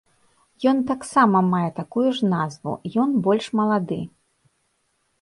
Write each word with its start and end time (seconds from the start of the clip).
Ён 0.71 0.79
таксама 0.91 1.43
мае 1.51 1.69
такую 1.81 2.07
ж 2.21 2.33
назву, 2.33 2.77
ён 3.07 3.17
больш 3.31 3.45
малады. 3.63 4.03